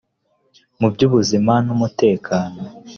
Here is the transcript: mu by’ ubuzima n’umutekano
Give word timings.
mu 0.79 0.87
by’ 0.93 1.01
ubuzima 1.07 1.53
n’umutekano 1.65 2.59